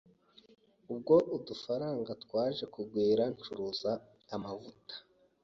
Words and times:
Ubwo 0.91 1.15
udufaranga 1.35 2.11
twaje 2.23 2.63
kugwira 2.73 3.23
ncuruza 3.33 3.91
amavuta, 4.35 4.95